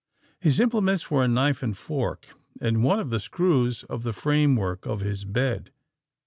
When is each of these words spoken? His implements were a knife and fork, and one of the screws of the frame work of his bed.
His 0.39 0.59
implements 0.59 1.11
were 1.11 1.23
a 1.23 1.27
knife 1.27 1.61
and 1.61 1.77
fork, 1.77 2.29
and 2.59 2.83
one 2.83 2.99
of 2.99 3.11
the 3.11 3.19
screws 3.19 3.83
of 3.83 4.01
the 4.01 4.13
frame 4.13 4.55
work 4.55 4.87
of 4.87 5.01
his 5.01 5.25
bed. 5.25 5.69